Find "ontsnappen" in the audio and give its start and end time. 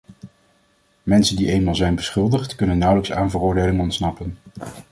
3.79-4.37